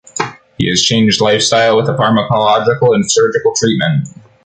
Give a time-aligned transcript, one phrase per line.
[0.57, 4.07] He has changed life style with a pharmacological and surgical treatment.